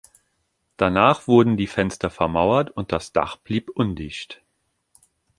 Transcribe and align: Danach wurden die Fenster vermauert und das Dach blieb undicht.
Danach 0.77 1.27
wurden 1.27 1.57
die 1.57 1.67
Fenster 1.67 2.09
vermauert 2.09 2.71
und 2.71 2.91
das 2.91 3.13
Dach 3.13 3.35
blieb 3.37 3.69
undicht. 3.69 4.41